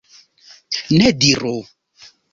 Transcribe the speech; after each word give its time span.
Ne 0.97 1.09
diru! 1.19 1.55